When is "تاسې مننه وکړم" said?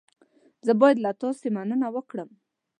1.21-2.29